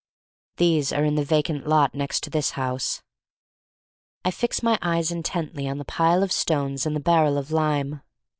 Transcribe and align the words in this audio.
These 0.57 0.91
are 0.91 1.05
in 1.05 1.13
the 1.13 1.23
vacant 1.23 1.67
lot 1.67 1.93
next 1.93 2.21
to 2.23 2.31
this 2.31 2.53
house. 2.57 3.03
I 4.25 4.31
fix 4.31 4.63
my 4.63 4.79
eyes 4.81 5.11
intently 5.11 5.69
on 5.69 5.77
the 5.77 5.85
Pile 5.85 6.23
of 6.23 6.31
Stones 6.31 6.87
and 6.87 6.95
the 6.95 6.99
Barrel 6.99 7.37
of 7.37 7.51
Lime. 7.51 8.01